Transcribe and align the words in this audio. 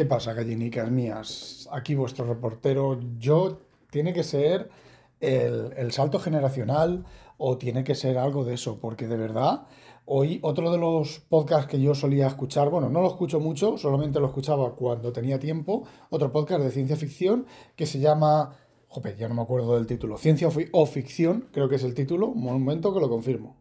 ¿Qué 0.00 0.06
pasa, 0.06 0.32
gallinicas 0.32 0.90
mías? 0.90 1.68
Aquí 1.70 1.94
vuestro 1.94 2.24
reportero. 2.24 2.98
Yo 3.18 3.60
tiene 3.90 4.14
que 4.14 4.24
ser 4.24 4.70
el, 5.20 5.74
el 5.76 5.92
salto 5.92 6.18
generacional 6.18 7.04
o 7.36 7.58
tiene 7.58 7.84
que 7.84 7.94
ser 7.94 8.16
algo 8.16 8.42
de 8.46 8.54
eso, 8.54 8.80
porque 8.80 9.06
de 9.06 9.18
verdad 9.18 9.66
Hoy 10.06 10.38
otro 10.40 10.72
de 10.72 10.78
los 10.78 11.20
podcasts 11.20 11.66
que 11.66 11.78
yo 11.78 11.94
solía 11.94 12.28
escuchar, 12.28 12.70
bueno, 12.70 12.88
no 12.88 13.02
lo 13.02 13.08
escucho 13.08 13.40
mucho, 13.40 13.76
solamente 13.76 14.20
lo 14.20 14.28
escuchaba 14.28 14.74
cuando 14.74 15.12
tenía 15.12 15.38
tiempo, 15.38 15.84
otro 16.08 16.32
podcast 16.32 16.64
de 16.64 16.70
ciencia 16.70 16.96
ficción 16.96 17.44
que 17.76 17.84
se 17.84 17.98
llama, 17.98 18.56
jope, 18.88 19.14
ya 19.18 19.28
no 19.28 19.34
me 19.34 19.42
acuerdo 19.42 19.74
del 19.74 19.86
título, 19.86 20.16
Ciencia 20.16 20.48
o 20.72 20.86
Ficción, 20.86 21.50
creo 21.52 21.68
que 21.68 21.76
es 21.76 21.84
el 21.84 21.92
título, 21.92 22.28
un 22.28 22.42
momento 22.42 22.94
que 22.94 23.00
lo 23.00 23.10
confirmo. 23.10 23.59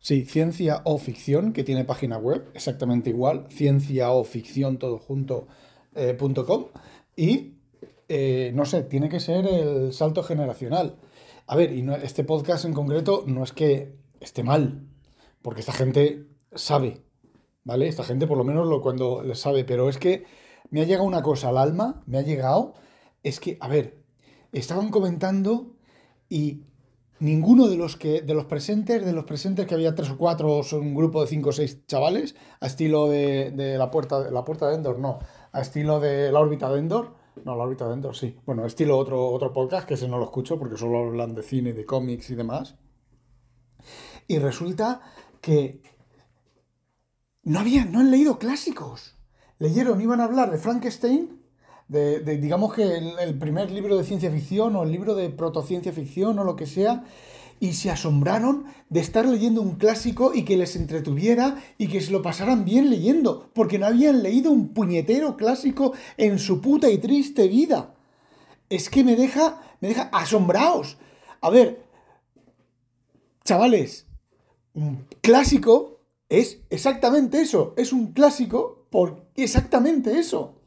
Sí, 0.00 0.24
Ciencia 0.24 0.80
o 0.84 0.96
Ficción, 0.96 1.52
que 1.52 1.62
tiene 1.62 1.84
página 1.84 2.16
web, 2.16 2.50
exactamente 2.54 3.10
igual, 3.10 3.46
ciencia 3.50 4.10
o 4.12 4.24
ficción 4.24 4.78
todo 4.78 4.98
junto, 4.98 5.46
eh, 5.94 6.16
y 7.16 7.58
eh, 8.08 8.50
no 8.54 8.64
sé, 8.64 8.82
tiene 8.84 9.10
que 9.10 9.20
ser 9.20 9.46
el 9.46 9.92
salto 9.92 10.22
generacional. 10.22 10.96
A 11.46 11.54
ver, 11.54 11.72
y 11.72 11.86
este 12.02 12.24
podcast 12.24 12.64
en 12.64 12.72
concreto 12.72 13.24
no 13.26 13.44
es 13.44 13.52
que 13.52 13.94
esté 14.20 14.42
mal, 14.42 14.88
porque 15.42 15.60
esta 15.60 15.72
gente 15.72 16.26
sabe, 16.54 17.02
¿vale? 17.64 17.86
Esta 17.86 18.02
gente 18.02 18.26
por 18.26 18.38
lo 18.38 18.44
menos 18.44 18.66
lo 18.66 18.80
cuando 18.80 19.22
le 19.22 19.34
sabe, 19.34 19.64
pero 19.64 19.90
es 19.90 19.98
que 19.98 20.24
me 20.70 20.80
ha 20.80 20.84
llegado 20.84 21.06
una 21.06 21.22
cosa 21.22 21.50
al 21.50 21.58
alma, 21.58 22.02
me 22.06 22.18
ha 22.18 22.22
llegado, 22.22 22.72
es 23.22 23.38
que, 23.38 23.58
a 23.60 23.68
ver, 23.68 24.02
estaban 24.52 24.90
comentando 24.90 25.76
y 26.30 26.62
ninguno 27.20 27.68
de 27.68 27.76
los 27.76 27.96
que 27.96 28.22
de 28.22 28.34
los 28.34 28.46
presentes, 28.46 29.04
de 29.04 29.12
los 29.12 29.24
presentes 29.24 29.66
que 29.66 29.74
había 29.74 29.94
tres 29.94 30.10
o 30.10 30.18
cuatro, 30.18 30.62
son 30.62 30.80
un 30.80 30.94
grupo 30.94 31.20
de 31.20 31.28
cinco 31.28 31.50
o 31.50 31.52
seis 31.52 31.86
chavales, 31.86 32.34
a 32.60 32.66
estilo 32.66 33.08
de, 33.08 33.76
la 33.78 33.90
puerta 33.90 34.30
la 34.30 34.44
puerta 34.44 34.68
de 34.68 34.76
Endor, 34.76 34.98
no, 34.98 35.20
a 35.52 35.60
estilo 35.60 36.00
de 36.00 36.32
la 36.32 36.40
órbita 36.40 36.70
de 36.72 36.80
Endor, 36.80 37.14
no, 37.44 37.56
la 37.56 37.64
órbita 37.64 37.86
de 37.86 37.94
Endor, 37.94 38.16
sí. 38.16 38.36
Bueno, 38.44 38.66
estilo 38.66 38.98
otro, 38.98 39.28
otro 39.28 39.52
podcast, 39.52 39.86
que 39.86 39.94
ese 39.94 40.08
no 40.08 40.18
lo 40.18 40.24
escucho 40.24 40.58
porque 40.58 40.76
solo 40.76 40.98
hablan 40.98 41.34
de 41.34 41.42
cine, 41.42 41.72
de 41.72 41.84
cómics 41.84 42.30
y 42.30 42.34
demás. 42.34 42.76
Y 44.26 44.38
resulta 44.38 45.00
que 45.40 45.82
no 47.42 47.58
habían, 47.58 47.92
no 47.92 48.00
han 48.00 48.10
leído 48.10 48.38
clásicos. 48.38 49.16
Leyeron, 49.58 50.00
iban 50.00 50.20
a 50.20 50.24
hablar 50.24 50.50
de 50.50 50.58
Frankenstein, 50.58 51.39
digamos 51.90 52.74
que 52.74 52.84
el, 53.20 53.38
primer 53.38 53.70
libro 53.70 53.96
de 53.96 54.04
ciencia 54.04 54.30
ficción 54.30 54.76
o 54.76 54.84
el 54.84 54.92
libro 54.92 55.16
de 55.16 55.28
protociencia 55.28 55.92
ficción 55.92 56.38
o 56.38 56.44
lo 56.44 56.54
que 56.54 56.66
sea, 56.66 57.04
y 57.58 57.74
se 57.74 57.90
asombraron 57.90 58.64
de 58.88 59.00
estar 59.00 59.26
leyendo 59.26 59.60
un 59.60 59.74
clásico 59.74 60.32
y 60.32 60.44
que 60.44 60.56
les 60.56 60.76
entretuviera 60.76 61.62
y 61.78 61.88
que 61.88 62.00
se 62.00 62.12
lo 62.12 62.22
pasaran 62.22 62.64
bien 62.64 62.88
leyendo, 62.90 63.50
porque 63.52 63.78
no 63.78 63.86
habían 63.86 64.22
leído 64.22 64.50
un 64.52 64.68
puñetero 64.68 65.36
clásico 65.36 65.92
en 66.16 66.38
su 66.38 66.60
puta 66.60 66.88
y 66.88 66.98
triste 66.98 67.48
vida. 67.48 67.94
Es 68.70 68.88
que 68.88 69.04
me 69.04 69.16
deja, 69.16 69.60
me 69.80 69.88
deja 69.88 70.04
asombrados. 70.12 70.96
A 71.40 71.50
ver, 71.50 71.82
chavales, 73.44 74.06
un 74.74 75.06
clásico 75.20 76.00
es 76.28 76.60
exactamente 76.70 77.40
eso, 77.40 77.74
es 77.76 77.92
un 77.92 78.12
clásico 78.12 78.86
por 78.90 79.26
exactamente 79.34 80.18
eso. 80.18 80.59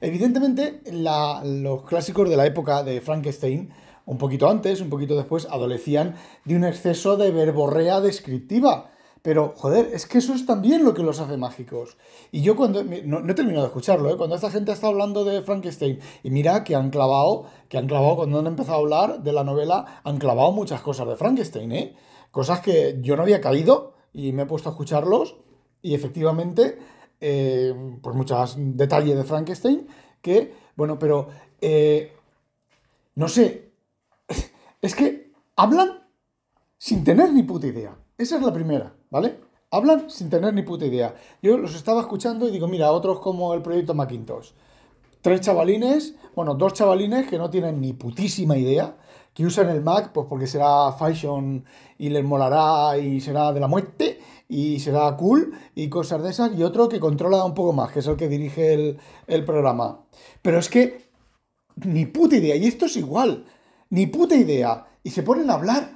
Evidentemente, 0.00 0.80
los 0.92 1.82
clásicos 1.84 2.28
de 2.28 2.36
la 2.36 2.46
época 2.46 2.82
de 2.82 3.00
Frankenstein, 3.00 3.70
un 4.06 4.18
poquito 4.18 4.48
antes, 4.48 4.80
un 4.80 4.88
poquito 4.88 5.16
después, 5.16 5.46
adolecían 5.50 6.14
de 6.44 6.56
un 6.56 6.64
exceso 6.64 7.16
de 7.16 7.30
verborrea 7.30 8.00
descriptiva. 8.00 8.90
Pero, 9.22 9.52
joder, 9.56 9.90
es 9.92 10.06
que 10.06 10.18
eso 10.18 10.32
es 10.32 10.46
también 10.46 10.84
lo 10.84 10.94
que 10.94 11.02
los 11.02 11.20
hace 11.20 11.36
mágicos. 11.36 11.96
Y 12.30 12.42
yo 12.42 12.56
cuando... 12.56 12.82
No, 12.82 13.18
he 13.28 13.34
terminado 13.34 13.64
de 13.64 13.68
escucharlo, 13.68 14.10
¿eh? 14.10 14.16
Cuando 14.16 14.36
esta 14.36 14.50
gente 14.50 14.72
está 14.72 14.86
hablando 14.86 15.24
de 15.24 15.42
Frankenstein, 15.42 15.98
y 16.22 16.30
mira 16.30 16.64
que 16.64 16.76
han 16.76 16.90
clavado, 16.90 17.46
que 17.68 17.78
han 17.78 17.88
clavado, 17.88 18.16
cuando 18.16 18.38
han 18.38 18.46
empezado 18.46 18.76
a 18.76 18.80
hablar 18.80 19.22
de 19.22 19.32
la 19.32 19.44
novela, 19.44 20.00
han 20.04 20.18
clavado 20.18 20.52
muchas 20.52 20.80
cosas 20.80 21.08
de 21.08 21.16
Frankenstein, 21.16 21.72
¿eh? 21.72 21.96
Cosas 22.30 22.60
que 22.60 22.98
yo 23.02 23.16
no 23.16 23.22
había 23.22 23.40
caído 23.40 23.94
y 24.12 24.32
me 24.32 24.42
he 24.42 24.46
puesto 24.46 24.68
a 24.68 24.72
escucharlos 24.72 25.36
y 25.82 25.94
efectivamente, 25.94 26.78
eh, 27.20 27.74
pues 28.02 28.16
muchos 28.16 28.54
detalles 28.56 29.16
de 29.16 29.24
Frankenstein 29.24 29.86
que, 30.22 30.54
bueno, 30.76 30.98
pero, 30.98 31.28
eh, 31.60 32.12
no 33.14 33.28
sé, 33.28 33.72
es 34.82 34.94
que 34.94 35.32
hablan 35.56 36.06
sin 36.76 37.04
tener 37.04 37.32
ni 37.32 37.42
puta 37.42 37.66
idea. 37.66 37.96
Esa 38.16 38.36
es 38.36 38.42
la 38.42 38.52
primera, 38.52 38.94
¿vale? 39.10 39.38
Hablan 39.70 40.10
sin 40.10 40.30
tener 40.30 40.54
ni 40.54 40.62
puta 40.62 40.86
idea. 40.86 41.14
Yo 41.42 41.58
los 41.58 41.74
estaba 41.74 42.00
escuchando 42.00 42.48
y 42.48 42.50
digo, 42.50 42.68
mira, 42.68 42.90
otros 42.92 43.20
como 43.20 43.54
el 43.54 43.62
proyecto 43.62 43.94
Macintosh. 43.94 44.52
Tres 45.20 45.40
chavalines, 45.40 46.14
bueno, 46.34 46.54
dos 46.54 46.74
chavalines 46.74 47.28
que 47.28 47.38
no 47.38 47.50
tienen 47.50 47.80
ni 47.80 47.92
putísima 47.92 48.56
idea 48.56 48.96
que 49.38 49.46
usan 49.46 49.68
el 49.68 49.82
Mac 49.82 50.10
pues 50.12 50.26
porque 50.28 50.48
será 50.48 50.90
fashion 50.90 51.64
y 51.96 52.08
les 52.08 52.24
molará 52.24 52.98
y 52.98 53.20
será 53.20 53.52
de 53.52 53.60
la 53.60 53.68
muerte 53.68 54.18
y 54.48 54.80
será 54.80 55.16
cool 55.16 55.52
y 55.76 55.88
cosas 55.88 56.24
de 56.24 56.30
esas, 56.30 56.58
y 56.58 56.64
otro 56.64 56.88
que 56.88 56.98
controla 56.98 57.44
un 57.44 57.54
poco 57.54 57.72
más, 57.72 57.92
que 57.92 58.00
es 58.00 58.06
el 58.08 58.16
que 58.16 58.26
dirige 58.26 58.96
el, 59.28 59.44
programa. 59.44 60.00
Pero 60.42 60.58
es 60.58 60.68
que 60.68 61.04
ni 61.76 62.06
puta 62.06 62.34
idea, 62.34 62.56
y 62.56 62.66
esto 62.66 62.86
es 62.86 62.96
igual, 62.96 63.44
ni 63.90 64.08
puta 64.08 64.34
idea, 64.34 64.88
y 65.04 65.10
se 65.10 65.22
ponen 65.22 65.48
a 65.50 65.54
hablar 65.54 65.92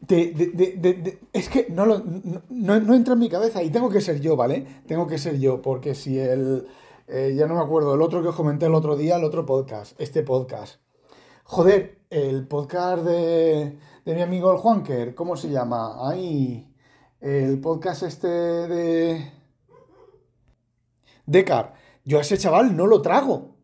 de, 0.00 1.18
es 1.32 1.48
que 1.48 1.68
no, 1.70 1.86
no, 1.86 2.94
entra 2.94 3.14
en 3.14 3.20
mi 3.20 3.30
cabeza 3.30 3.62
y 3.62 3.70
tengo 3.70 3.88
que 3.88 4.02
ser 4.02 4.20
yo, 4.20 4.36
¿vale? 4.36 4.82
Tengo 4.86 5.06
que 5.06 5.16
ser 5.16 5.38
yo, 5.38 5.62
porque 5.62 5.94
si 5.94 6.18
el... 6.18 6.66
Eh, 7.08 7.34
ya 7.34 7.46
no 7.46 7.54
me 7.54 7.62
acuerdo, 7.62 7.94
el 7.94 8.02
otro 8.02 8.20
que 8.20 8.28
os 8.28 8.34
comenté 8.34 8.66
el 8.66 8.74
otro 8.74 8.94
día, 8.94 9.16
el 9.16 9.24
otro 9.24 9.46
podcast, 9.46 9.98
este 9.98 10.22
podcast. 10.22 10.80
Joder, 11.44 11.95
el 12.10 12.46
podcast 12.46 13.04
de, 13.04 13.78
mi 14.04 14.22
amigo 14.22 14.52
el 14.52 14.58
Juanker, 14.58 15.14
¿cómo 15.14 15.36
se 15.36 15.50
llama? 15.50 16.08
Ahí, 16.08 16.72
el 17.20 17.60
podcast 17.60 18.04
este 18.04 18.28
de... 18.28 19.32
Decar. 21.26 21.74
Yo 22.04 22.18
a 22.18 22.20
ese 22.20 22.38
chaval 22.38 22.76
no 22.76 22.86
lo 22.86 23.02
trago. 23.02 23.56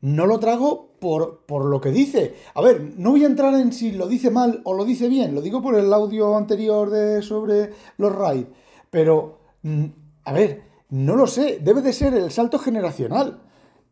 No 0.00 0.26
lo 0.26 0.40
trago 0.40 0.96
por, 0.98 1.46
por, 1.46 1.64
lo 1.66 1.80
que 1.80 1.90
dice. 1.90 2.34
A 2.54 2.60
ver, 2.60 2.94
no 2.96 3.12
voy 3.12 3.22
a 3.22 3.28
entrar 3.28 3.54
en 3.54 3.72
si 3.72 3.92
lo 3.92 4.08
dice 4.08 4.30
mal 4.30 4.60
o 4.64 4.74
lo 4.74 4.84
dice 4.84 5.08
bien. 5.08 5.34
Lo 5.34 5.40
digo 5.40 5.62
por 5.62 5.76
el 5.76 5.92
audio 5.92 6.36
anterior 6.36 6.90
de, 6.90 7.22
sobre 7.22 7.70
los 7.98 8.12
raids. 8.12 8.48
Pero, 8.90 9.38
mm, 9.62 9.84
a 10.24 10.32
ver, 10.32 10.62
no 10.90 11.14
lo 11.14 11.28
sé. 11.28 11.60
Debe 11.62 11.82
de 11.82 11.92
ser 11.92 12.14
el 12.14 12.32
salto 12.32 12.58
generacional. 12.58 13.40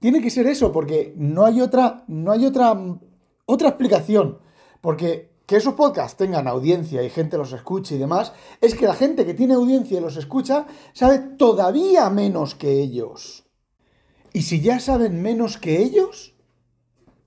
Tiene 0.01 0.21
que 0.21 0.31
ser 0.31 0.49
eso, 0.49 0.73
porque 0.73 1.15
no 1.17 1.45
hay 1.45 1.61
otra, 1.61 2.03
no 2.09 2.33
hay 2.33 2.45
otra 2.45 2.77
otra 3.47 3.69
explicación, 3.69 4.39
porque 4.81 5.33
que 5.47 5.57
esos 5.57 5.75
podcasts 5.75 6.17
tengan 6.17 6.49
audiencia 6.49 7.03
y 7.03 7.11
gente 7.11 7.37
los 7.37 7.53
escuche 7.53 7.97
y 7.97 7.99
demás, 7.99 8.33
es 8.61 8.75
que 8.75 8.87
la 8.87 8.95
gente 8.95 9.27
que 9.27 9.35
tiene 9.35 9.55
audiencia 9.55 9.99
y 9.99 10.01
los 10.01 10.17
escucha 10.17 10.67
sabe 10.93 11.19
todavía 11.19 12.09
menos 12.11 12.55
que 12.55 12.81
ellos. 12.81 13.45
Y 14.33 14.43
si 14.43 14.61
ya 14.61 14.81
saben 14.81 15.21
menos 15.21 15.59
que 15.59 15.83
ellos, 15.83 16.35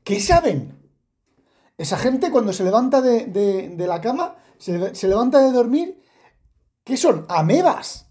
¿qué 0.04 0.19
saben? 0.19 0.89
Esa 1.78 1.98
gente 1.98 2.31
cuando 2.31 2.54
se 2.54 2.63
levanta 2.63 3.01
de, 3.01 3.75
la 3.78 4.01
cama, 4.01 4.38
se, 4.57 4.95
se, 4.95 5.07
levanta 5.07 5.39
de 5.42 5.51
dormir, 5.51 6.01
¿qué 6.84 6.98
son? 6.98 7.25
Amebas. 7.30 8.07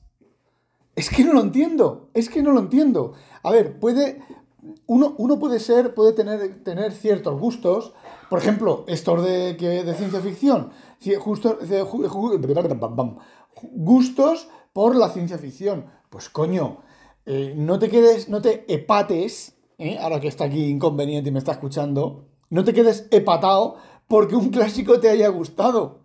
Es 0.94 1.10
que 1.10 1.24
no 1.24 1.32
lo 1.32 1.40
entiendo, 1.40 2.10
es 2.14 2.28
que 2.28 2.42
no 2.42 2.52
lo 2.52 2.60
entiendo. 2.60 3.14
A 3.42 3.50
ver, 3.50 3.80
puede, 3.80 4.22
uno, 4.86 5.14
uno 5.18 5.38
puede 5.38 5.58
ser, 5.58 5.94
puede 5.94 6.12
tener, 6.12 6.62
tener 6.62 6.92
ciertos 6.92 7.40
gustos, 7.40 7.94
por 8.28 8.38
ejemplo, 8.38 8.84
estos 8.88 9.24
de, 9.24 9.54
de 9.54 9.94
ciencia 9.94 10.20
ficción, 10.20 10.70
justo, 11.18 11.58
gustos 13.72 14.48
por 14.72 14.96
la 14.96 15.08
ciencia 15.10 15.38
ficción. 15.38 15.86
Pues 16.10 16.28
coño, 16.28 16.78
eh, 17.26 17.54
no 17.56 17.78
te 17.78 17.88
quedes, 17.88 18.28
no 18.28 18.42
te 18.42 18.64
epates, 18.72 19.54
¿eh? 19.78 19.98
ahora 19.98 20.20
que 20.20 20.28
está 20.28 20.44
aquí 20.44 20.66
inconveniente 20.66 21.30
y 21.30 21.32
me 21.32 21.38
está 21.38 21.52
escuchando, 21.52 22.26
no 22.50 22.64
te 22.64 22.74
quedes 22.74 23.08
epatado 23.10 23.76
porque 24.08 24.36
un 24.36 24.50
clásico 24.50 25.00
te 25.00 25.10
haya 25.10 25.28
gustado. 25.28 26.00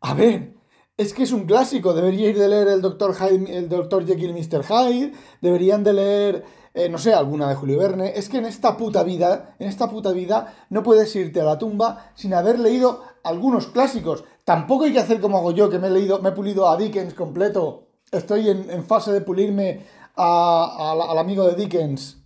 A 0.00 0.14
ver, 0.14 0.54
es 0.96 1.14
que 1.14 1.22
es 1.22 1.32
un 1.32 1.44
clásico, 1.44 1.94
deberíais 1.94 2.36
de 2.36 2.48
leer 2.48 2.68
el 2.68 2.82
Dr. 2.82 3.14
Hyde, 3.14 3.56
el 3.56 3.68
Dr. 3.68 4.06
Jekyll 4.06 4.36
y 4.36 4.42
Mr. 4.42 4.64
Hyde, 4.64 5.12
deberían 5.40 5.84
de 5.84 5.92
leer 5.92 6.44
eh, 6.78 6.88
no 6.88 6.96
sé, 6.96 7.12
alguna 7.12 7.48
de 7.48 7.56
Julio 7.56 7.76
Verne. 7.76 8.12
Es 8.14 8.28
que 8.28 8.38
en 8.38 8.46
esta 8.46 8.76
puta 8.76 9.02
vida, 9.02 9.56
en 9.58 9.66
esta 9.66 9.90
puta 9.90 10.12
vida, 10.12 10.54
no 10.70 10.84
puedes 10.84 11.14
irte 11.16 11.40
a 11.40 11.44
la 11.44 11.58
tumba 11.58 12.12
sin 12.14 12.32
haber 12.34 12.60
leído 12.60 13.02
algunos 13.24 13.66
clásicos. 13.66 14.22
Tampoco 14.44 14.84
hay 14.84 14.92
que 14.92 15.00
hacer 15.00 15.20
como 15.20 15.38
hago 15.38 15.50
yo, 15.50 15.68
que 15.68 15.80
me 15.80 15.88
he 15.88 15.90
leído, 15.90 16.22
me 16.22 16.28
he 16.28 16.32
pulido 16.32 16.68
a 16.68 16.76
Dickens 16.76 17.14
completo. 17.14 17.88
Estoy 18.12 18.48
en, 18.48 18.84
fase 18.84 19.10
de 19.10 19.22
pulirme 19.22 19.86
al 20.14 21.18
amigo 21.18 21.48
de 21.48 21.56
Dickens, 21.56 22.22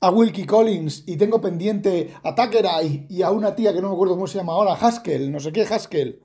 a 0.00 0.10
Wilkie 0.10 0.46
Collins, 0.46 1.04
y 1.06 1.18
tengo 1.18 1.38
pendiente 1.38 2.14
a 2.22 2.34
Thackeray 2.34 3.06
y 3.10 3.20
a 3.20 3.30
una 3.30 3.54
tía 3.54 3.74
que 3.74 3.82
no 3.82 3.88
me 3.88 3.94
acuerdo 3.94 4.14
cómo 4.14 4.26
se 4.26 4.38
llama 4.38 4.54
ahora, 4.54 4.72
Haskell, 4.72 5.30
no 5.30 5.38
sé 5.38 5.52
qué 5.52 5.62
Haskell. 5.62 6.22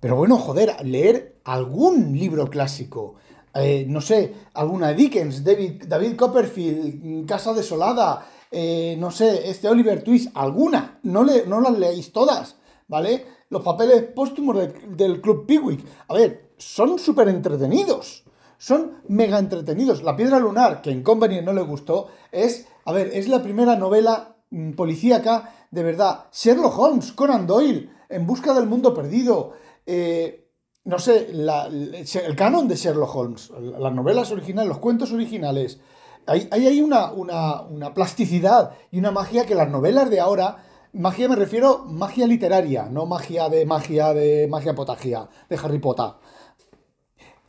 Pero 0.00 0.16
bueno, 0.16 0.36
joder, 0.36 0.84
leer 0.84 1.40
algún 1.44 2.18
libro 2.18 2.50
clásico. 2.50 3.14
Eh, 3.54 3.86
no 3.88 4.00
sé, 4.00 4.34
alguna 4.54 4.88
de 4.88 4.94
Dickens, 4.94 5.44
David, 5.44 5.84
David 5.86 6.16
Copperfield, 6.16 7.26
Casa 7.26 7.52
Desolada, 7.52 8.26
eh, 8.50 8.96
no 8.98 9.10
sé, 9.10 9.48
este 9.48 9.68
Oliver 9.68 10.02
Twist, 10.02 10.30
alguna. 10.34 10.98
No, 11.02 11.24
le, 11.24 11.46
no 11.46 11.60
las 11.60 11.78
leéis 11.78 12.12
todas, 12.12 12.56
¿vale? 12.88 13.26
Los 13.50 13.62
papeles 13.62 14.02
póstumos 14.14 14.56
del 14.88 15.20
Club 15.20 15.46
Pickwick. 15.46 15.84
A 16.08 16.14
ver, 16.14 16.50
son 16.56 16.98
súper 16.98 17.28
entretenidos. 17.28 18.24
Son 18.58 19.02
mega 19.08 19.38
entretenidos. 19.38 20.02
La 20.02 20.16
Piedra 20.16 20.38
Lunar, 20.38 20.82
que 20.82 20.90
en 20.90 21.02
Convenient 21.02 21.44
no 21.44 21.52
le 21.52 21.62
gustó, 21.62 22.08
es, 22.32 22.66
a 22.84 22.92
ver, 22.92 23.10
es 23.12 23.28
la 23.28 23.42
primera 23.42 23.76
novela 23.76 24.36
mm, 24.50 24.72
policíaca 24.72 25.52
de 25.70 25.82
verdad. 25.82 26.26
Sherlock 26.32 26.78
Holmes, 26.78 27.12
Conan 27.12 27.46
Doyle, 27.46 27.90
En 28.08 28.26
busca 28.26 28.54
del 28.54 28.66
mundo 28.66 28.94
perdido. 28.94 29.52
Eh, 29.86 30.43
no 30.84 30.98
sé, 30.98 31.30
el 31.30 32.36
canon 32.36 32.68
de 32.68 32.76
Sherlock 32.76 33.14
Holmes, 33.14 33.50
las 33.78 33.92
novelas 33.92 34.30
originales, 34.30 34.68
los 34.68 34.78
cuentos 34.78 35.12
originales. 35.12 35.80
Hay, 36.26 36.48
hay 36.50 36.80
una, 36.80 37.12
una, 37.12 37.92
plasticidad 37.94 38.72
y 38.90 38.98
una 38.98 39.10
magia 39.10 39.44
que 39.44 39.54
las 39.54 39.68
novelas 39.68 40.08
de 40.08 40.20
ahora 40.20 40.64
magia 40.94 41.28
me 41.28 41.36
refiero 41.36 41.84
magia 41.86 42.26
literaria, 42.26 42.86
no 42.86 43.04
magia 43.04 43.48
de 43.48 43.66
magia 43.66 44.14
de 44.14 44.46
magia 44.48 44.74
potagia, 44.74 45.28
de 45.48 45.56
Harry 45.56 45.78
Potter 45.78 46.12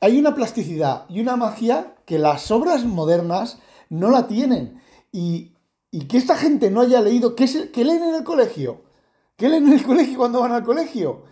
hay 0.05 0.19
una 0.19 0.35
plasticidad 0.35 1.05
y 1.09 1.19
una 1.19 1.35
magia 1.35 1.95
que 2.05 2.19
las 2.19 2.51
obras 2.51 2.85
modernas 2.85 3.57
no 3.89 4.11
la 4.11 4.27
tienen. 4.27 4.81
Y, 5.11 5.53
que 6.09 6.17
esta 6.17 6.35
gente 6.35 6.69
no 6.69 6.81
haya 6.81 7.01
leído, 7.01 7.35
¿qué, 7.35 7.45
es 7.45 7.55
leen 7.75 8.03
en 8.03 8.15
el 8.15 8.23
colegio? 8.23 8.81
¿Qué 9.37 9.49
leen 9.49 9.65
en 9.65 9.73
el 9.73 9.83
colegio 9.83 10.17
cuando 10.17 10.41
van 10.41 10.51
al 10.51 10.63
colegio? 10.63 11.23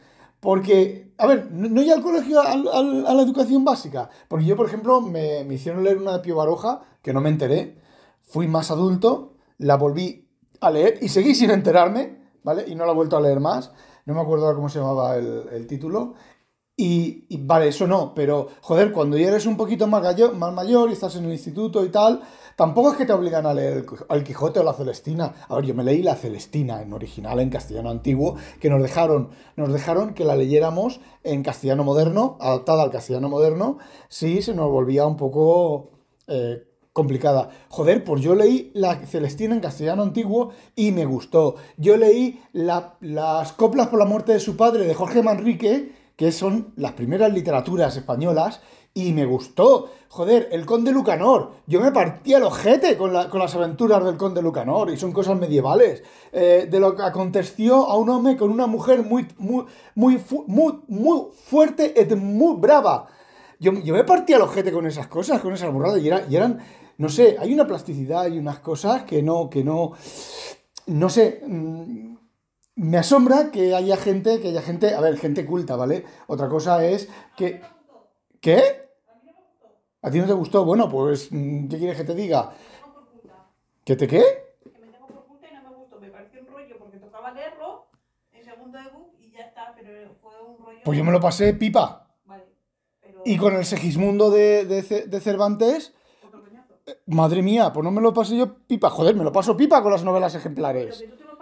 Porque, 0.43 1.13
a 1.17 1.25
ver, 1.25 1.49
no 1.53 1.81
ya 1.81 1.93
al 1.93 2.01
colegio, 2.01 2.41
a, 2.41 2.53
la 2.57 3.21
educación 3.21 3.63
básica. 3.63 4.09
Porque 4.27 4.43
yo, 4.43 4.57
por 4.57 4.65
ejemplo, 4.65 4.99
me, 4.99 5.41
hicieron 5.53 5.85
leer 5.85 5.97
una 5.97 6.11
de 6.11 6.19
Pío 6.19 6.35
Baroja, 6.35 6.81
que 7.01 7.13
no 7.13 7.21
me 7.21 7.29
enteré. 7.29 7.77
Fui 8.21 8.49
más 8.49 8.69
adulto, 8.69 9.37
la 9.57 9.77
volví 9.77 10.27
a 10.59 10.69
leer 10.69 10.99
y 11.01 11.07
seguí 11.07 11.33
sin 11.33 11.49
enterarme, 11.49 12.17
¿vale? 12.43 12.65
Y 12.67 12.75
no 12.75 12.85
la 12.85 12.91
he 12.91 12.95
vuelto 12.95 13.15
a 13.15 13.21
leer 13.21 13.39
más. 13.39 13.71
No 14.05 14.13
me 14.15 14.19
acuerdo 14.19 14.53
cómo 14.53 14.67
se 14.67 14.79
llamaba 14.79 15.15
el, 15.15 15.45
el 15.49 15.65
título. 15.65 16.15
Y, 16.75 17.27
vale, 17.37 17.67
eso 17.67 17.85
no, 17.85 18.15
pero 18.15 18.47
joder, 18.61 18.91
cuando 18.91 19.15
ya 19.15 19.27
eres 19.27 19.45
un 19.45 19.57
poquito 19.57 19.85
más, 19.85 20.03
más 20.33 20.53
mayor 20.53 20.89
y 20.89 20.93
estás 20.93 21.15
en 21.15 21.25
el 21.25 21.31
instituto 21.31 21.85
y 21.85 21.89
tal, 21.89 22.21
tampoco 22.55 22.91
es 22.91 22.97
que 22.97 23.05
te 23.05 23.13
obligan 23.13 23.45
a 23.45 23.53
leer 23.53 23.85
el, 24.09 24.23
Quijote 24.23 24.59
o 24.59 24.63
la 24.63 24.73
Celestina. 24.73 25.35
A 25.47 25.55
ver, 25.55 25.65
yo 25.65 25.75
me 25.75 25.83
leí 25.83 26.01
la 26.01 26.15
Celestina 26.15 26.81
en 26.81 26.91
original, 26.91 27.39
en 27.39 27.51
castellano 27.51 27.91
antiguo, 27.91 28.37
que 28.59 28.71
nos 28.71 28.81
dejaron, 28.81 29.29
nos 29.55 29.71
dejaron 29.71 30.15
que 30.15 30.25
la 30.25 30.35
leyéramos 30.35 30.99
en 31.23 31.43
castellano 31.43 31.83
moderno, 31.83 32.37
adaptada 32.41 32.81
al 32.81 32.91
castellano 32.91 33.29
moderno, 33.29 33.77
sí 34.09 34.41
se 34.41 34.55
nos 34.55 34.71
volvía 34.71 35.05
un 35.05 35.15
poco 35.15 35.91
eh, 36.25 36.63
complicada. 36.91 37.49
Joder, 37.69 38.03
pues 38.03 38.23
yo 38.23 38.33
leí 38.33 38.71
la 38.73 38.95
Celestina 38.95 39.53
en 39.53 39.61
castellano 39.61 40.01
antiguo 40.01 40.53
y 40.75 40.91
me 40.91 41.05
gustó. 41.05 41.55
Yo 41.77 41.97
leí 41.97 42.41
las 42.51 43.53
coplas 43.53 43.89
por 43.89 43.99
la 43.99 44.05
muerte 44.05 44.33
de 44.33 44.39
su 44.39 44.57
padre 44.57 44.87
de 44.87 44.95
Jorge 44.95 45.21
Manrique 45.21 46.02
que 46.15 46.31
son 46.31 46.73
las 46.75 46.93
primeras 46.93 47.33
literaturas 47.33 47.95
españolas, 47.97 48.61
y 48.93 49.11
me 49.13 49.25
gustó. 49.25 49.89
Joder, 50.09 50.49
el 50.51 50.65
conde 50.65 50.91
Lucanor. 50.91 51.53
Yo 51.65 51.81
me 51.81 51.91
partía 51.91 52.37
el 52.37 52.43
ojete 52.43 52.95
con, 52.95 53.13
las 53.13 53.55
aventuras 53.55 54.03
del 54.03 54.17
conde 54.17 54.41
Lucanor, 54.41 54.91
y 54.91 54.97
son 54.97 55.11
cosas 55.11 55.39
medievales. 55.39 56.03
Eh, 56.31 56.67
de 56.69 56.79
lo 56.79 56.95
que 56.95 57.01
aconteció 57.01 57.87
a 57.89 57.97
un 57.97 58.09
hombre 58.09 58.37
con 58.37 58.51
una 58.51 58.67
mujer 58.67 59.03
muy, 59.03 59.27
muy, 59.37 59.65
muy, 59.95 60.21
muy, 60.47 60.79
muy 60.87 61.21
fuerte 61.33 61.93
y 61.97 62.15
muy 62.15 62.55
brava. 62.57 63.07
Yo, 63.59 63.73
yo 63.73 63.93
me 63.93 64.03
partía 64.03 64.35
el 64.35 64.43
ojete 64.43 64.71
con 64.71 64.85
esas 64.85 65.07
cosas, 65.07 65.41
con 65.41 65.53
esas 65.53 65.71
burradas, 65.73 65.99
y, 65.99 66.09
y 66.09 66.35
eran, 66.35 66.59
no 66.97 67.09
sé, 67.09 67.37
hay 67.39 67.53
una 67.53 67.65
plasticidad 67.65 68.27
y 68.27 68.37
unas 68.37 68.59
cosas 68.59 69.03
que 69.03 69.23
no, 69.23 69.49
que 69.49 69.63
no, 69.63 69.93
no 70.87 71.09
sé, 71.09 71.41
mm, 71.47 72.15
me 72.75 72.97
asombra 72.97 73.51
que 73.51 73.75
haya 73.75 73.97
gente, 73.97 74.39
que 74.39 74.49
haya 74.49 74.61
gente, 74.61 74.95
a 74.95 75.01
ver, 75.01 75.17
gente 75.17 75.45
culta, 75.45 75.75
¿vale? 75.75 76.05
Otra 76.27 76.49
cosa 76.49 76.83
es 76.85 77.09
que... 77.35 77.61
¿Qué? 78.41 78.89
¿A 80.01 80.11
ti 80.11 80.19
no 80.19 80.25
te 80.25 80.33
gustó? 80.33 80.65
Bueno, 80.65 80.89
pues, 80.89 81.31
mm, 81.31 81.69
¿qué 81.69 81.77
quieres 81.77 81.97
que 81.97 82.03
te 82.03 82.15
diga? 82.15 82.51
¿Que 83.85 83.95
te 83.95 84.07
qué? 84.07 84.23
Que 84.61 84.79
me 84.79 84.91
tengo 84.91 85.07
por 85.07 85.25
culta 85.25 85.47
y 85.49 85.55
no 85.55 85.69
me 85.69 85.75
gustó. 85.77 85.99
Me 85.99 86.09
pareció 86.09 86.41
un 86.41 86.47
rollo 86.47 86.75
porque 86.77 86.97
tocaba 86.97 87.31
leerlo 87.31 87.87
en 88.33 88.43
segundo 88.43 88.79
ebook 88.79 89.13
y 89.19 89.31
ya 89.31 89.41
está, 89.41 89.73
pero 89.75 90.13
fue 90.21 90.31
un 90.41 90.57
rollo... 90.57 90.79
Pues 90.83 90.97
yo 90.97 91.03
me 91.05 91.11
lo 91.11 91.21
pasé 91.21 91.53
pipa. 91.53 92.09
Vale, 92.25 92.43
pero... 93.01 93.21
Y 93.23 93.37
con 93.37 93.55
el 93.55 93.65
Segismundo 93.65 94.29
de, 94.29 94.65
de, 94.65 95.19
Cervantes... 95.21 95.93
Eh, 96.85 96.97
madre 97.05 97.41
mía, 97.41 97.71
pues 97.71 97.85
no 97.85 97.91
me 97.91 98.01
lo 98.01 98.13
pasé 98.13 98.35
yo 98.35 98.57
pipa. 98.67 98.89
Joder, 98.89 99.15
me 99.15 99.23
lo 99.23 99.31
paso 99.31 99.55
pipa 99.55 99.81
con 99.81 99.93
las 99.93 100.03
novelas 100.03 100.35
ejemplares 100.35 101.01
que 101.01 101.32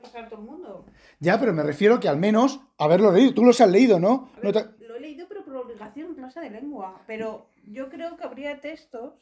pasar 0.00 0.28
todo 0.28 0.40
el 0.40 0.46
mundo. 0.46 0.86
Ya, 1.20 1.38
pero 1.38 1.52
me 1.52 1.62
refiero 1.62 2.00
que 2.00 2.08
al 2.08 2.18
menos 2.18 2.60
haberlo 2.78 3.12
leído. 3.12 3.34
Tú 3.34 3.44
los 3.44 3.60
has 3.60 3.70
leído, 3.70 3.98
¿no? 3.98 4.30
Lo 4.42 4.50
he 4.96 5.00
leído, 5.00 5.26
pero 5.28 5.44
por 5.44 5.56
obligación 5.56 6.08
en 6.08 6.14
clase 6.14 6.40
de 6.40 6.50
lengua. 6.50 7.02
Pero 7.06 7.48
yo 7.64 7.88
creo 7.88 8.16
que 8.16 8.24
habría 8.24 8.60
textos. 8.60 9.14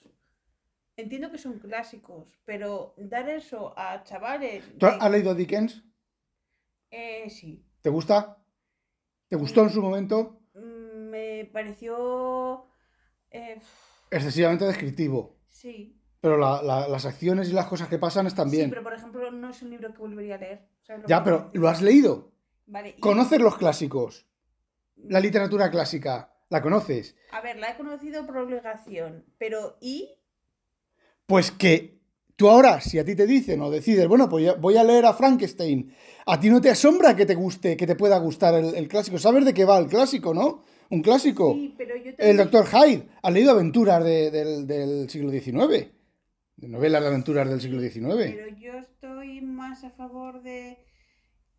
Entiendo 0.97 1.31
que 1.31 1.39
son 1.39 1.59
clásicos, 1.59 2.39
pero 2.45 2.95
dar 2.99 3.29
eso 3.29 3.73
a 3.79 4.03
chavales. 4.03 4.65
¿Tú 4.79 4.87
has 4.87 5.11
leído 5.11 5.35
Dickens? 5.35 5.83
Eh, 6.91 7.31
sí. 7.31 7.65
¿Te 7.81 7.89
gusta? 7.89 8.37
¿Te 9.29 9.37
gustó 9.37 9.63
en 9.63 9.71
su 9.71 9.81
momento? 9.81 10.43
Mm, 10.55 11.09
me 11.09 11.51
pareció. 11.53 12.67
Eh, 13.31 13.61
Excesivamente 14.11 14.65
descriptivo. 14.67 15.39
Sí. 15.49 16.00
Pero 16.21 16.37
las 16.37 17.07
acciones 17.07 17.49
y 17.49 17.53
las 17.53 17.67
cosas 17.67 17.89
que 17.89 17.99
pasan 17.99 18.27
están 18.27 18.51
bien. 18.51 18.67
Sí, 18.67 18.71
pero 18.71 18.83
por 18.83 18.93
ejemplo, 18.93 19.31
no 19.31 19.51
es 19.51 19.63
un 19.63 19.71
libro 19.71 19.93
que 19.93 19.99
volvería 19.99 20.35
a 20.35 20.39
leer. 20.39 20.69
Ya, 21.07 21.25
pero 21.25 21.51
¿lo 21.55 21.69
has 21.69 21.81
leído? 21.81 22.33
Vale. 22.67 22.97
¿Conoces 23.01 23.41
los 23.41 23.57
clásicos? 23.57 24.27
La 24.97 25.21
literatura 25.21 25.71
clásica. 25.71 26.35
¿La 26.51 26.61
conoces? 26.61 27.17
A 27.33 27.41
ver, 27.41 27.57
la 27.59 27.71
he 27.71 27.77
conocido 27.77 28.27
por 28.27 28.37
obligación. 28.37 29.25
Pero 29.39 29.79
¿y? 29.81 30.11
Pues 31.27 31.53
que 31.53 32.01
tú 32.37 32.51
ahora, 32.51 32.81
si 32.81 32.99
a 32.99 33.05
ti 33.05 33.15
te 33.15 33.27
dicen 33.27 33.63
o 33.63 33.71
decides, 33.71 34.07
bueno, 34.09 34.29
pues 34.29 34.61
voy 34.61 34.77
a 34.77 34.85
leer 34.85 35.07
a 35.07 35.15
Frankenstein, 35.15 35.95
a 36.27 36.39
ti 36.39 36.51
no 36.51 36.61
te 36.61 36.71
asombra 36.71 37.17
que 37.17 37.25
te 37.25 37.35
guste, 37.35 37.77
que 37.77 37.87
te 37.87 37.95
pueda 37.95 38.19
gustar 38.19 38.55
el, 38.55 38.89
clásico. 38.89 39.19
¿Sabes 39.19 39.45
de 39.45 39.55
qué 39.55 39.65
va 39.65 39.79
el 39.79 39.87
clásico, 39.87 40.35
no? 40.35 40.65
Un 40.91 41.03
clásico. 41.03 41.55
Sí, 41.55 41.75
pero 41.79 41.97
yo 41.97 42.13
El 42.19 42.37
Doctor 42.37 42.67
Hyde. 42.67 43.09
¿Has 43.23 43.33
leído 43.33 43.53
aventuras 43.53 44.05
del, 44.05 44.67
del 44.67 45.09
siglo 45.09 45.31
XIX? 45.31 46.00
De 46.61 46.69
novelas 46.69 47.01
de 47.01 47.09
aventuras 47.09 47.49
del 47.49 47.61
siglo 47.61 47.81
XIX. 47.81 48.17
Pero 48.17 48.49
yo 48.57 48.75
estoy 48.75 49.41
más 49.41 49.83
a 49.85 49.91
favor 49.91 50.43
de 50.43 50.79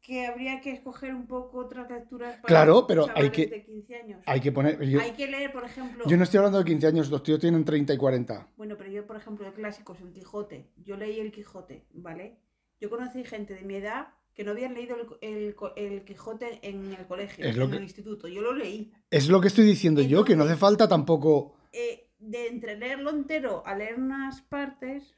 que 0.01 0.25
habría 0.25 0.61
que 0.61 0.71
escoger 0.71 1.13
un 1.13 1.27
poco 1.27 1.59
otras 1.59 1.89
lecturas 1.89 2.35
para 2.37 2.47
claro, 2.47 2.87
pero 2.87 3.07
hay 3.15 3.29
que, 3.29 3.47
de 3.47 3.63
15 3.63 3.95
años. 3.95 4.23
Hay 4.25 4.39
que 4.39 4.51
poner... 4.51 4.79
hay 4.79 5.11
que 5.11 5.27
leer, 5.27 5.51
por 5.51 5.63
ejemplo... 5.63 6.05
Yo 6.07 6.17
no 6.17 6.23
estoy 6.23 6.39
hablando 6.39 6.57
de 6.59 6.65
15 6.65 6.87
años, 6.87 7.09
los 7.09 7.21
tíos 7.21 7.39
tienen 7.39 7.63
30 7.63 7.93
y 7.93 7.97
40. 7.97 8.47
Bueno, 8.57 8.75
pero 8.77 8.89
yo, 8.89 9.05
por 9.05 9.15
ejemplo, 9.15 9.45
de 9.45 9.53
clásicos, 9.53 10.01
El 10.01 10.11
Quijote. 10.11 10.71
Yo 10.83 10.97
leí 10.97 11.19
El 11.19 11.31
Quijote, 11.31 11.85
¿vale? 11.93 12.39
Yo 12.79 12.89
conocí 12.89 13.23
gente 13.23 13.53
de 13.53 13.61
mi 13.61 13.75
edad 13.75 14.07
que 14.33 14.43
no 14.43 14.51
habían 14.51 14.73
leído 14.73 14.95
el, 15.21 15.55
el, 15.75 16.03
Quijote 16.03 16.59
en 16.63 16.93
el 16.93 17.05
colegio, 17.05 17.45
en 17.45 17.73
el 17.73 17.83
instituto. 17.83 18.27
Yo 18.27 18.41
lo 18.41 18.53
leí. 18.53 18.91
Es 19.11 19.29
lo 19.29 19.39
que 19.39 19.49
estoy 19.49 19.65
diciendo 19.65 20.01
yo, 20.01 20.23
que 20.23 20.35
no 20.35 20.45
hace 20.45 20.55
falta 20.55 20.87
tampoco... 20.87 21.53
Eh, 21.71 22.10
de 22.21 22.47
entre 22.47 22.77
leerlo 22.77 23.09
entero 23.09 23.63
a 23.65 23.75
leer 23.75 23.95
unas 23.95 24.41
partes. 24.41 25.15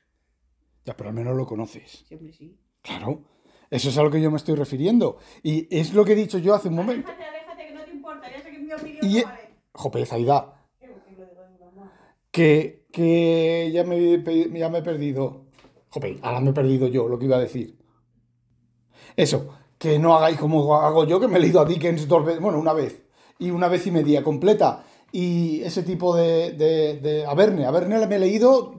Ya, 0.86 0.96
pero 0.96 1.10
al 1.10 1.16
menos 1.16 1.36
lo 1.36 1.46
conoces. 1.46 2.06
Siempre 2.08 2.34
sí. 2.34 2.58
Claro. 2.82 3.24
Eso 3.70 3.90
es 3.90 3.98
a 3.98 4.04
lo 4.04 4.12
que 4.12 4.22
yo 4.22 4.32
me 4.32 4.38
estoy 4.38 4.56
refiriendo. 4.56 5.18
Y 5.42 5.68
es 5.76 5.94
lo 5.94 6.06
que 6.06 6.14
he 6.14 6.16
dicho 6.16 6.38
yo 6.38 6.54
hace 6.54 6.70
un 6.70 6.76
momento. 6.76 7.10
Aléjate, 7.10 7.30
aléjate, 7.30 7.68
que 7.68 7.74
no 7.74 7.84
te 7.84 7.92
importa. 7.92 8.32
Ya 8.32 8.42
sé 8.42 8.52
que 8.52 8.60
mi 8.60 8.74
opinión 8.74 9.00
y, 9.02 9.22
no 9.22 9.26
vale. 9.26 9.50
Jope, 9.74 10.06
Zaida. 10.06 10.60
Que, 12.32 12.88
que 12.92 13.70
ya 13.72 13.84
me, 13.84 14.24
ya 14.58 14.70
me 14.70 14.78
he 14.80 14.82
perdido. 14.82 15.46
Jope, 15.90 16.20
ahora 16.22 16.40
me 16.40 16.50
he 16.50 16.54
perdido 16.54 16.88
yo 16.88 17.08
lo 17.08 17.20
que 17.20 17.26
iba 17.26 17.38
a 17.38 17.42
decir. 17.42 17.78
Eso, 19.16 19.56
que 19.78 20.00
no 20.00 20.16
hagáis 20.16 20.38
como 20.38 20.76
hago 20.76 21.06
yo, 21.06 21.20
que 21.20 21.28
me 21.28 21.38
he 21.38 21.42
leído 21.42 21.62
a 21.62 21.66
Dickens 21.66 22.08
dos 22.08 22.26
veces, 22.26 22.42
bueno, 22.42 22.58
una 22.58 22.74
vez, 22.74 23.04
y 23.38 23.52
una 23.52 23.68
vez 23.68 23.86
y 23.86 23.92
media 23.92 24.24
completa 24.24 24.84
y 25.14 25.62
ese 25.62 25.84
tipo 25.84 26.16
de, 26.16 26.54
de, 26.54 26.98
de... 26.98 27.26
A 27.26 27.36
Verne, 27.36 27.66
a 27.66 27.72
Verne 27.72 28.06
me 28.08 28.16
he 28.16 28.20
leído 28.20 28.74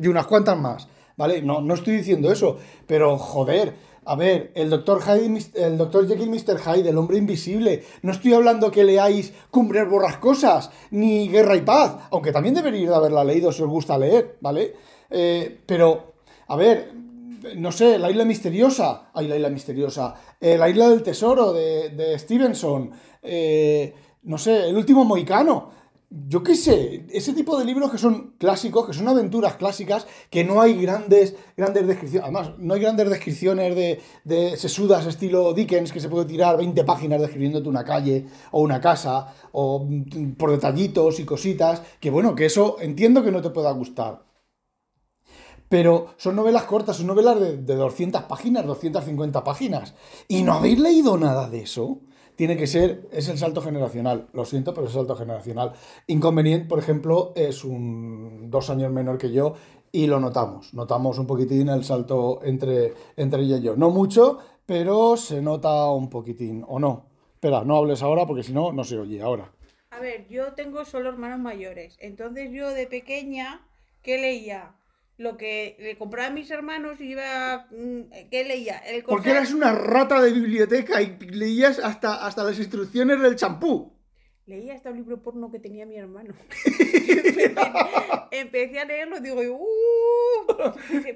y 0.00 0.06
unas 0.06 0.28
cuantas 0.28 0.56
más, 0.56 0.86
¿vale? 1.16 1.42
No, 1.42 1.60
no 1.60 1.74
estoy 1.74 1.96
diciendo 1.96 2.30
eso, 2.30 2.56
pero 2.86 3.18
joder, 3.18 3.74
a 4.04 4.14
ver, 4.14 4.52
el 4.54 4.70
doctor 4.70 5.02
Hyde, 5.02 5.50
el 5.54 5.76
doctor 5.76 6.06
Jekyll 6.06 6.30
Mr. 6.30 6.60
Hyde, 6.60 6.88
el 6.88 6.96
hombre 6.96 7.18
invisible. 7.18 7.82
No 8.02 8.12
estoy 8.12 8.32
hablando 8.32 8.70
que 8.70 8.84
leáis 8.84 9.34
Cumbres 9.50 9.90
Borrascosas, 9.90 10.70
ni 10.92 11.28
Guerra 11.28 11.56
y 11.56 11.62
Paz, 11.62 11.96
aunque 12.12 12.30
también 12.30 12.54
deberíais 12.54 12.88
de 12.88 12.94
haberla 12.94 13.24
leído 13.24 13.50
si 13.50 13.64
os 13.64 13.68
gusta 13.68 13.98
leer, 13.98 14.36
¿vale? 14.40 14.76
Eh, 15.10 15.58
pero, 15.66 16.14
a 16.46 16.54
ver, 16.54 16.92
no 17.56 17.72
sé, 17.72 17.98
La 17.98 18.08
Isla 18.08 18.24
Misteriosa, 18.24 19.10
ay, 19.12 19.26
La 19.26 19.34
Isla 19.34 19.50
Misteriosa, 19.50 20.14
eh, 20.40 20.56
La 20.56 20.68
Isla 20.68 20.88
del 20.90 21.02
Tesoro 21.02 21.52
de, 21.52 21.90
de 21.90 22.16
Stevenson, 22.20 22.92
eh, 23.20 23.92
no 24.28 24.38
sé, 24.38 24.68
El 24.68 24.76
Último 24.76 25.04
Moicano 25.04 25.78
yo 26.10 26.42
qué 26.42 26.54
sé, 26.54 27.04
ese 27.10 27.34
tipo 27.34 27.58
de 27.58 27.66
libros 27.66 27.90
que 27.90 27.98
son 27.98 28.34
clásicos, 28.38 28.86
que 28.86 28.94
son 28.94 29.08
aventuras 29.08 29.56
clásicas, 29.56 30.06
que 30.30 30.42
no 30.42 30.62
hay 30.62 30.80
grandes, 30.80 31.36
grandes 31.54 31.86
descripciones, 31.86 32.24
además, 32.24 32.52
no 32.58 32.72
hay 32.72 32.80
grandes 32.80 33.10
descripciones 33.10 33.76
de, 33.76 34.00
de 34.24 34.56
sesudas 34.56 35.04
estilo 35.04 35.52
Dickens, 35.52 35.92
que 35.92 36.00
se 36.00 36.08
puede 36.08 36.24
tirar 36.24 36.56
20 36.56 36.82
páginas 36.84 37.20
describiéndote 37.20 37.68
una 37.68 37.84
calle 37.84 38.24
o 38.52 38.62
una 38.62 38.80
casa, 38.80 39.34
o 39.52 39.84
mm, 39.84 40.32
por 40.32 40.50
detallitos 40.50 41.20
y 41.20 41.24
cositas, 41.26 41.82
que 42.00 42.10
bueno, 42.10 42.34
que 42.34 42.46
eso 42.46 42.76
entiendo 42.80 43.22
que 43.22 43.32
no 43.32 43.42
te 43.42 43.50
pueda 43.50 43.70
gustar. 43.72 44.24
Pero 45.68 46.14
son 46.16 46.36
novelas 46.36 46.64
cortas, 46.64 46.96
son 46.96 47.08
novelas 47.08 47.38
de, 47.38 47.58
de 47.58 47.74
200 47.74 48.22
páginas, 48.22 48.64
250 48.64 49.44
páginas. 49.44 49.92
¿Y 50.26 50.42
no 50.42 50.54
habéis 50.54 50.78
leído 50.78 51.18
nada 51.18 51.50
de 51.50 51.60
eso? 51.60 52.00
Tiene 52.38 52.56
que 52.56 52.68
ser, 52.68 53.08
es 53.10 53.28
el 53.28 53.36
salto 53.36 53.60
generacional. 53.60 54.28
Lo 54.32 54.44
siento, 54.44 54.72
pero 54.72 54.86
es 54.86 54.92
el 54.92 55.00
salto 55.00 55.16
generacional. 55.16 55.72
Inconveniente, 56.06 56.68
por 56.68 56.78
ejemplo, 56.78 57.32
es 57.34 57.64
un 57.64 58.48
dos 58.48 58.70
años 58.70 58.92
menor 58.92 59.18
que 59.18 59.32
yo 59.32 59.54
y 59.90 60.06
lo 60.06 60.20
notamos. 60.20 60.72
Notamos 60.72 61.18
un 61.18 61.26
poquitín 61.26 61.68
el 61.68 61.82
salto 61.82 62.38
entre, 62.44 62.94
entre 63.16 63.42
ella 63.42 63.56
y 63.56 63.62
yo. 63.62 63.76
No 63.76 63.90
mucho, 63.90 64.38
pero 64.66 65.16
se 65.16 65.42
nota 65.42 65.90
un 65.90 66.08
poquitín, 66.08 66.64
¿o 66.68 66.78
no? 66.78 67.06
Espera, 67.34 67.64
no 67.64 67.76
hables 67.76 68.04
ahora 68.04 68.24
porque 68.24 68.44
si 68.44 68.52
no, 68.52 68.72
no 68.72 68.84
se 68.84 68.96
oye 68.96 69.20
ahora. 69.20 69.50
A 69.90 69.98
ver, 69.98 70.28
yo 70.28 70.52
tengo 70.52 70.84
solo 70.84 71.08
hermanos 71.08 71.40
mayores. 71.40 71.96
Entonces 71.98 72.52
yo 72.52 72.70
de 72.70 72.86
pequeña, 72.86 73.66
¿qué 74.00 74.16
leía? 74.16 74.76
Lo 75.18 75.36
que 75.36 75.76
le 75.80 75.98
compraba 75.98 76.28
a 76.28 76.32
mis 76.32 76.50
hermanos 76.50 77.00
y 77.00 77.10
iba. 77.10 77.66
Mm, 77.70 78.28
¿Qué 78.30 78.44
leía? 78.44 78.78
El 78.78 79.02
Porque 79.02 79.32
eras 79.32 79.52
una 79.52 79.72
rata 79.72 80.22
de 80.22 80.32
biblioteca 80.32 81.02
y 81.02 81.18
leías 81.18 81.80
hasta, 81.80 82.24
hasta 82.24 82.44
las 82.44 82.58
instrucciones 82.58 83.20
del 83.20 83.36
champú. 83.36 83.92
Leía 84.46 84.74
hasta 84.74 84.90
un 84.90 84.96
libro 84.96 85.22
porno 85.22 85.50
que 85.50 85.58
tenía 85.58 85.84
mi 85.84 85.96
hermano. 85.96 86.34
empecé, 88.30 88.78
a 88.78 88.84
leerlo, 88.84 89.20
digo, 89.20 89.42
uh, 89.42 89.66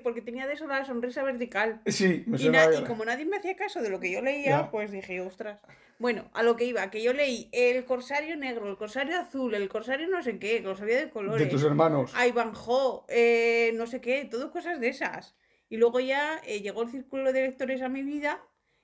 porque 0.02 0.22
tenía 0.22 0.46
de 0.46 0.54
eso 0.54 0.66
la 0.66 0.84
sonrisa 0.84 1.22
vertical. 1.22 1.80
Sí, 1.86 2.24
me 2.26 2.38
y, 2.38 2.48
y 2.48 2.84
como 2.84 3.04
nadie 3.04 3.24
me 3.24 3.36
hacía 3.36 3.56
caso 3.56 3.82
de 3.82 3.90
lo 3.90 4.00
que 4.00 4.12
yo 4.12 4.22
leía, 4.22 4.70
pues 4.70 4.90
dije, 4.90 5.20
ostras. 5.20 5.60
Bueno, 5.98 6.28
a 6.34 6.42
lo 6.42 6.56
que 6.56 6.64
iba, 6.64 6.90
que 6.90 7.02
yo 7.02 7.12
leí 7.12 7.48
El 7.52 7.84
Corsario 7.84 8.36
Negro, 8.36 8.68
El 8.68 8.76
Corsario 8.76 9.18
Azul, 9.20 9.54
El 9.54 9.68
Corsario 9.68 10.08
no 10.08 10.22
sé 10.22 10.38
qué, 10.38 10.56
El 10.56 10.64
Corsario 10.64 10.96
de 10.96 11.10
colores. 11.10 11.44
De 11.44 11.50
tus 11.50 11.62
hermanos. 11.62 12.12
Ivanhoe, 12.26 13.04
eh, 13.08 13.72
no 13.74 13.86
sé 13.86 14.00
qué, 14.00 14.24
todo 14.24 14.50
cosas 14.50 14.80
de 14.80 14.88
esas. 14.88 15.36
Y 15.68 15.76
luego 15.76 16.00
ya 16.00 16.40
eh, 16.44 16.60
llegó 16.60 16.82
el 16.82 16.90
círculo 16.90 17.32
de 17.32 17.42
lectores 17.42 17.82
a 17.82 17.88
mi 17.88 18.02
vida 18.02 18.42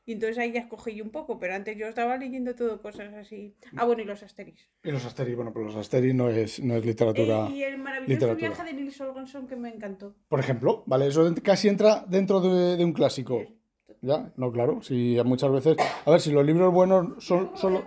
y 0.09 0.12
entonces 0.12 0.38
ahí 0.38 0.53
ya 0.53 0.61
escogí 0.61 1.03
un 1.03 1.11
poco, 1.11 1.38
pero 1.38 1.55
antes 1.55 1.77
yo 1.77 1.87
estaba 1.87 2.17
leyendo 2.17 2.55
todo 2.55 2.81
cosas 2.81 3.12
así. 3.12 3.55
Ah, 3.77 3.85
bueno, 3.85 4.00
y 4.00 4.07
los 4.07 4.23
Asteris. 4.23 4.67
Y 4.83 4.91
los 4.91 5.05
Asteris, 5.05 5.37
bueno, 5.37 5.53
pero 5.53 5.67
los 5.67 5.77
Asteris 5.77 6.15
no 6.15 6.31
es, 6.31 6.61
no 6.61 6.77
es 6.77 6.87
literatura. 6.87 7.50
y 7.50 7.62
el 7.62 7.77
maravilloso 7.77 8.35
viaje 8.35 8.65
de 8.65 8.73
Nils 8.73 8.99
Holgersson 8.99 9.47
que 9.47 9.57
me 9.57 9.69
encantó. 9.69 10.15
Por 10.31 10.41
ejemplo, 10.41 10.83
¿vale? 10.87 11.09
Eso 11.09 11.31
casi 11.43 11.69
entra 11.69 12.07
dentro 12.09 12.41
de, 12.41 12.83
un 12.83 12.95
clásico. 12.95 13.43
¿Ya? 14.00 14.33
No, 14.38 14.50
claro. 14.50 14.81
Si 14.81 15.19
muchas 15.27 15.53
veces. 15.53 15.77
A 16.07 16.11
ver, 16.11 16.23
si 16.23 16.33
los 16.33 16.47
libros 16.47 16.73
buenos 16.73 17.23
son, 17.23 17.50
son, 17.55 17.85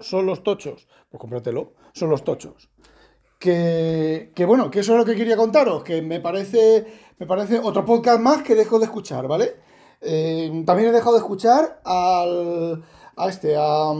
son 0.00 0.26
los 0.26 0.42
tochos, 0.42 0.88
pues 1.08 1.20
cómpratelo. 1.20 1.74
Son 1.92 2.10
los 2.10 2.24
tochos. 2.24 2.68
Que, 3.38 4.32
que, 4.34 4.44
bueno, 4.44 4.72
que 4.72 4.80
eso 4.80 4.94
es 4.94 4.98
lo 4.98 5.04
que 5.04 5.14
quería 5.14 5.36
contaros, 5.36 5.84
que 5.84 6.02
me 6.02 6.18
parece, 6.18 6.84
me 7.20 7.26
parece 7.26 7.60
otro 7.60 7.84
podcast 7.84 8.20
más 8.20 8.42
que 8.42 8.56
dejo 8.56 8.80
de 8.80 8.86
escuchar, 8.86 9.28
¿vale? 9.28 9.69
Eh, 10.00 10.62
también 10.64 10.88
he 10.88 10.92
dejado 10.92 11.12
de 11.12 11.20
escuchar 11.20 11.80
al, 11.84 12.82
a 13.16 13.28
este, 13.28 13.56
a... 13.56 13.92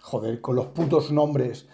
Joder, 0.00 0.40
con 0.40 0.56
los 0.56 0.66
putos 0.66 1.10
nombres. 1.10 1.66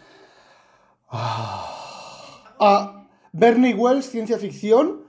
Ah, 1.09 2.55
a 2.61 3.09
Bernie 3.33 3.75
Wells, 3.75 4.07
ciencia 4.07 4.39
ficción, 4.39 5.03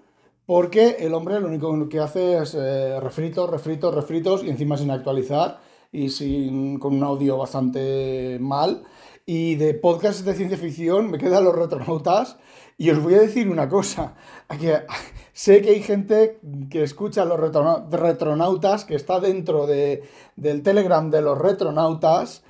porque 0.45 0.97
el 0.99 1.13
hombre 1.13 1.39
lo 1.39 1.47
único 1.47 1.87
que 1.87 1.99
hace 1.99 2.39
es 2.39 2.55
eh, 2.55 2.99
refritos, 2.99 3.49
refritos, 3.49 3.93
refritos 3.93 4.43
y 4.43 4.49
encima 4.49 4.77
sin 4.77 4.91
actualizar 4.91 5.59
y 5.91 6.09
sin, 6.09 6.79
con 6.79 6.95
un 6.95 7.03
audio 7.03 7.37
bastante 7.37 8.37
mal. 8.41 8.83
Y 9.25 9.55
de 9.55 9.75
podcast 9.75 10.21
de 10.25 10.33
ciencia 10.33 10.57
ficción 10.57 11.11
me 11.11 11.19
quedan 11.19 11.43
los 11.43 11.55
retronautas. 11.55 12.37
Y 12.81 12.89
os 12.89 12.99
voy 12.99 13.13
a 13.13 13.19
decir 13.19 13.47
una 13.47 13.69
cosa. 13.69 14.15
sé 15.33 15.61
que 15.61 15.69
hay 15.69 15.83
gente 15.83 16.39
que 16.71 16.81
escucha 16.81 17.25
los 17.25 17.39
retronautas, 17.39 18.85
que 18.85 18.95
está 18.95 19.19
dentro 19.19 19.67
de, 19.67 20.01
del 20.35 20.63
Telegram 20.63 21.11
de 21.11 21.21
los 21.21 21.37
retronautas 21.37 22.41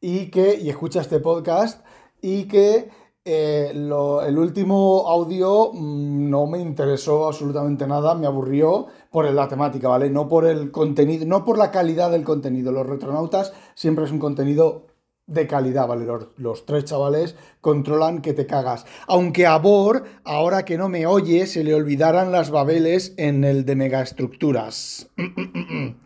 y 0.00 0.28
que 0.32 0.58
y 0.60 0.70
escucha 0.70 1.02
este 1.02 1.20
podcast 1.20 1.86
y 2.20 2.48
que 2.48 2.90
eh, 3.24 3.70
el 3.70 4.38
último 4.38 5.04
audio 5.06 5.70
mm, 5.72 6.30
no 6.30 6.48
me 6.48 6.58
interesó 6.58 7.28
absolutamente 7.28 7.86
nada, 7.86 8.16
me 8.16 8.26
aburrió 8.26 8.88
por 9.12 9.32
la 9.32 9.46
temática, 9.46 9.86
¿vale? 9.86 10.10
No 10.10 10.26
por 10.26 10.46
el 10.46 10.72
contenido, 10.72 11.26
no 11.26 11.44
por 11.44 11.58
la 11.58 11.70
calidad 11.70 12.10
del 12.10 12.24
contenido. 12.24 12.72
Los 12.72 12.88
retronautas 12.88 13.52
siempre 13.76 14.04
es 14.04 14.10
un 14.10 14.18
contenido 14.18 14.95
de 15.26 15.46
calidad, 15.46 15.88
¿vale? 15.88 16.06
Los, 16.36 16.66
tres 16.66 16.84
chavales 16.84 17.34
controlan 17.60 18.22
que 18.22 18.32
te 18.32 18.46
cagas. 18.46 18.86
Aunque 19.06 19.46
a 19.46 19.58
Bor, 19.58 20.04
ahora 20.24 20.64
que 20.64 20.78
no 20.78 20.88
me 20.88 21.06
oye, 21.06 21.46
se 21.46 21.64
le 21.64 21.74
olvidaran 21.74 22.32
las 22.32 22.50
babeles 22.50 23.14
en 23.16 23.44
el 23.44 23.64
de 23.64 23.76
megaestructuras. 23.76 25.10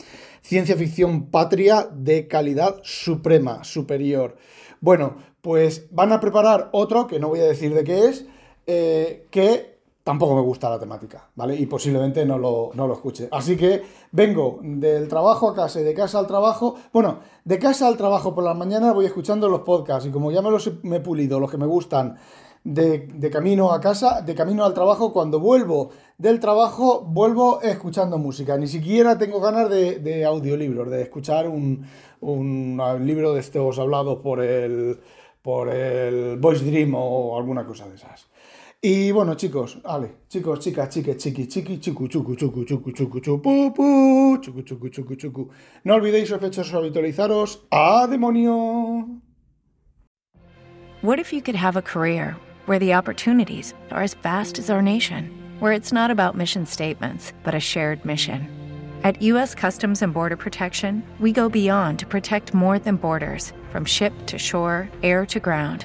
Ciencia 0.43 0.77
ficción 0.77 1.27
patria 1.27 1.89
de 1.93 2.27
calidad 2.27 2.81
suprema, 2.83 3.63
superior. 3.63 4.37
Bueno, 4.81 5.17
pues 5.43 5.87
van 5.91 6.13
a 6.13 6.21
preparar 6.21 6.71
otro, 6.73 7.07
que 7.07 7.21
no 7.21 7.29
voy 7.29 7.41
a 7.41 7.45
decir 7.45 7.75
de 7.75 7.85
qué 7.85 8.07
es, 8.07 8.27
eh, 8.67 9.27
que 9.31 9.70
tampoco 10.11 10.35
me 10.35 10.43
gusta 10.43 10.69
la 10.69 10.81
temática, 10.81 11.29
¿vale? 11.37 11.55
Y 11.55 11.67
posiblemente 11.67 12.27
no 12.27 12.37
lo, 12.37 12.73
no 12.75 12.89
lo 12.89 12.95
escuche. 12.95 13.29
Así 13.31 13.57
que 13.57 13.81
vengo 14.11 14.59
del 14.61 15.07
trabajo 15.07 15.49
a 15.49 15.55
casa 15.55 15.81
y 15.81 15.85
de 15.85 15.95
casa 15.95 16.19
al 16.19 16.27
trabajo. 16.27 16.75
Bueno, 16.93 17.21
de 17.45 17.61
casa 17.61 17.87
al 17.87 17.97
trabajo 17.97 18.35
por 18.35 18.43
las 18.43 18.57
mañanas 18.57 18.93
voy 18.93 19.07
escuchando 19.07 19.49
los 19.49 19.61
podcasts 19.61 20.09
y 20.09 20.11
como 20.11 20.33
ya 20.33 20.43
me 20.43 20.51
los 20.51 20.67
he, 20.67 20.73
pulido, 20.99 21.39
los 21.39 21.49
que 21.49 21.59
me 21.59 21.67
gustan, 21.67 22.17
de, 22.65 23.31
camino 23.31 23.71
a 23.71 23.81
casa, 23.81 24.21
de 24.21 24.35
camino 24.35 24.65
al 24.65 24.75
trabajo, 24.75 25.13
cuando 25.13 25.39
vuelvo 25.39 25.91
del 26.19 26.41
trabajo, 26.41 27.03
vuelvo 27.03 27.61
escuchando 27.63 28.19
música. 28.19 28.59
Ni 28.59 28.67
siquiera 28.67 29.17
tengo 29.17 29.39
ganas 29.41 29.71
de, 29.71 30.25
audiolibros, 30.25 30.91
de 30.91 31.03
escuchar 31.03 31.47
un, 31.47 31.87
un, 32.21 32.83
libro 33.07 33.33
de 33.33 33.39
estos 33.39 33.79
hablados 33.79 34.19
por 34.19 34.43
el, 34.43 34.99
por 35.41 35.69
el 35.69 36.37
Voice 36.39 36.65
Dream 36.65 36.97
o 36.97 37.39
alguna 37.39 37.65
cosa 37.65 37.89
de 37.89 37.95
esas. 37.95 38.29
Y 38.83 39.13
bueno, 39.13 39.35
chicos, 39.35 39.77
vale, 39.83 40.11
chicos, 40.27 40.59
chicas, 40.59 40.89
chiques, 40.89 41.19
chiqui, 41.19 41.79
chiqui. 41.79 42.09
No 45.85 45.95
olvidéis, 45.95 46.33
habitualizaros. 46.33 47.61
¡A 47.71 48.07
demonio! 48.09 49.21
What 51.03 51.19
if 51.19 51.31
you 51.31 51.43
could 51.43 51.57
have 51.57 51.77
a 51.77 51.83
career 51.83 52.37
where 52.65 52.79
the 52.79 52.95
opportunities 52.95 53.75
are 53.91 54.03
as 54.03 54.15
vast 54.15 54.59
as 54.59 54.71
our 54.71 54.81
nation, 54.81 55.31
where 55.59 55.73
it's 55.73 55.93
not 55.93 56.11
about 56.11 56.35
mission 56.35 56.65
statements, 56.65 57.35
but 57.45 57.55
a 57.55 57.61
shared 57.61 58.03
mission? 58.07 58.49
At 59.05 59.21
U.S. 59.21 59.55
Customs 59.55 60.01
and 60.01 60.15
Border 60.15 60.39
Protection, 60.39 61.03
we 61.19 61.33
go 61.33 61.51
beyond 61.51 61.99
to 61.99 62.07
protect 62.07 62.55
more 62.55 62.79
than 62.79 62.97
borders, 62.97 63.53
from 63.69 63.85
ship 63.85 64.15
to 64.25 64.39
shore, 64.39 64.89
air 65.03 65.27
to 65.27 65.39
ground 65.39 65.85